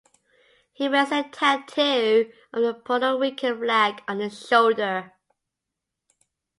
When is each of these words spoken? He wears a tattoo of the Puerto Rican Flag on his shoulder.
He 0.73 0.89
wears 0.89 1.11
a 1.11 1.29
tattoo 1.31 2.33
of 2.51 2.63
the 2.63 2.73
Puerto 2.73 3.15
Rican 3.19 3.59
Flag 3.59 4.01
on 4.07 4.17
his 4.19 4.47
shoulder. 4.47 5.13